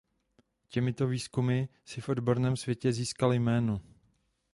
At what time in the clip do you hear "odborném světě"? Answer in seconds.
2.09-2.93